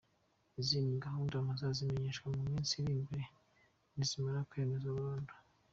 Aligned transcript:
Izindi 0.61 1.01
gahunda 1.05 1.35
muzazimenyeshwa 1.45 2.27
mu 2.35 2.41
minsi 2.49 2.71
iri 2.75 2.91
imbere 2.99 3.25
nizimara 3.93 4.47
kwemezwa 4.49 4.89
burundu. 4.97 5.33